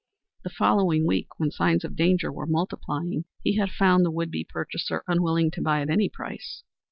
[0.43, 4.43] The following week, when signs of danger were multiplying, he had found the would be
[4.43, 6.63] purchaser unwilling to buy at any price.